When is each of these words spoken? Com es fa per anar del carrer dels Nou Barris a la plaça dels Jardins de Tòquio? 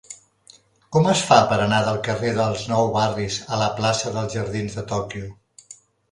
Com 0.95 1.09
es 1.09 1.19
fa 1.25 1.35
per 1.49 1.57
anar 1.65 1.81
del 1.87 1.99
carrer 2.07 2.31
dels 2.37 2.63
Nou 2.71 2.89
Barris 2.95 3.37
a 3.57 3.59
la 3.63 3.67
plaça 3.81 4.15
dels 4.15 4.33
Jardins 4.37 4.79
de 4.79 4.85
Tòquio? 4.93 5.29